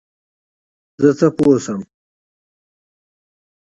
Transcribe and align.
زه 1.03 1.09
څه 1.19 1.27
پوه 1.37 1.57
شم؟ 1.63 1.79